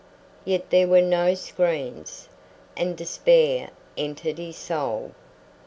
Yet 0.45 0.71
there 0.71 0.87
were 0.87 0.99
no 1.03 1.35
screens, 1.35 2.27
and 2.75 2.97
despair 2.97 3.69
entered 3.95 4.39
his 4.39 4.57
soul. 4.57 5.11